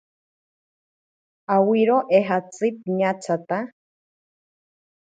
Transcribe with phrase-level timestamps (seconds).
[1.55, 3.57] Awiro eejatzi piñatsata.